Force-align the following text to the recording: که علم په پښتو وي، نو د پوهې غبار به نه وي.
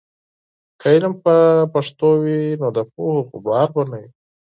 که 0.79 0.87
علم 0.95 1.13
په 1.23 1.35
پښتو 1.73 2.07
وي، 2.23 2.41
نو 2.61 2.67
د 2.77 2.79
پوهې 2.91 3.21
غبار 3.31 3.67
به 3.75 3.81
نه 3.91 3.97
وي. 4.01 4.09